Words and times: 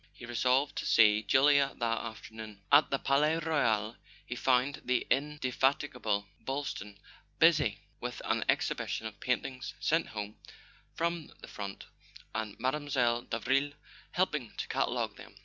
He 0.13 0.25
resolved 0.25 0.75
to 0.77 0.85
see 0.87 1.21
Julia 1.21 1.73
that 1.77 1.99
afternoon. 2.01 2.63
At 2.71 2.89
the 2.89 2.97
Palais 2.97 3.37
Royal 3.37 3.95
he 4.25 4.35
found 4.35 4.81
the 4.83 5.05
indefatigable 5.11 6.25
Boyl 6.43 6.63
ston 6.65 6.97
busy 7.37 7.77
with 7.99 8.19
an 8.25 8.43
exhibition 8.49 9.05
of 9.05 9.19
paintings 9.19 9.75
sent 9.79 10.07
home 10.07 10.39
from 10.95 11.31
the 11.41 11.47
front, 11.47 11.85
and 12.33 12.59
Mile. 12.59 12.81
Davril 13.23 13.73
helping 14.13 14.51
to 14.57 14.67
catalogue 14.69 15.17
them. 15.17 15.35